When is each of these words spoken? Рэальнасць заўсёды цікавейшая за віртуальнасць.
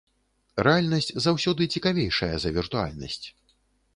Рэальнасць 0.67 1.11
заўсёды 1.25 1.67
цікавейшая 1.75 2.31
за 2.45 2.49
віртуальнасць. 2.57 3.21